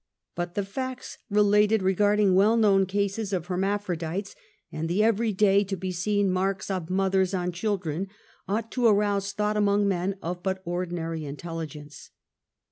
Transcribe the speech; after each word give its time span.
But 0.33 0.55
the 0.55 0.65
facts 0.65 1.19
related 1.29 1.81
reocardino 1.83 2.33
well 2.33 2.57
known 2.57 2.87
cases 2.87 3.31
of 3.31 3.45
hermaphrodites, 3.45 4.35
and 4.71 4.89
the 4.89 5.03
every 5.03 5.31
day 5.31 5.63
to 5.65 5.77
be 5.77 5.91
seen 5.91 6.31
marks 6.31 6.71
of 6.71 6.89
mothers 6.89 7.35
on 7.35 7.51
children 7.51 8.07
ought 8.47 8.71
to 8.71 8.87
arouse 8.87 9.31
thought 9.31 9.57
among 9.57 9.87
men 9.87 10.15
of 10.23 10.41
but 10.41 10.63
ordinary 10.65 11.23
intelligence. 11.23 12.09